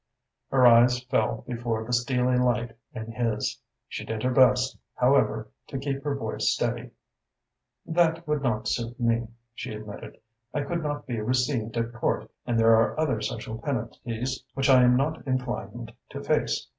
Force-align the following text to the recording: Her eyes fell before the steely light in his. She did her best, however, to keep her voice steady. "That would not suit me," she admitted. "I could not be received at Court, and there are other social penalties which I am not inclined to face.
Her 0.49 0.65
eyes 0.65 1.03
fell 1.03 1.43
before 1.47 1.83
the 1.85 1.93
steely 1.93 2.35
light 2.35 2.75
in 2.91 3.11
his. 3.11 3.59
She 3.87 4.03
did 4.03 4.23
her 4.23 4.31
best, 4.31 4.75
however, 4.95 5.49
to 5.67 5.77
keep 5.77 6.03
her 6.03 6.15
voice 6.15 6.49
steady. 6.49 6.89
"That 7.85 8.27
would 8.27 8.41
not 8.41 8.67
suit 8.67 8.99
me," 8.99 9.27
she 9.53 9.75
admitted. 9.75 10.17
"I 10.55 10.61
could 10.63 10.81
not 10.81 11.05
be 11.05 11.21
received 11.21 11.77
at 11.77 11.93
Court, 11.93 12.31
and 12.47 12.59
there 12.59 12.75
are 12.75 12.99
other 12.99 13.21
social 13.21 13.59
penalties 13.59 14.43
which 14.55 14.71
I 14.71 14.81
am 14.81 14.97
not 14.97 15.21
inclined 15.27 15.93
to 16.09 16.23
face. 16.23 16.67